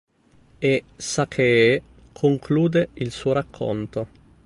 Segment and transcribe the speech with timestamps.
[0.59, 1.83] E Sakee
[2.15, 4.07] conclude il suo racconto.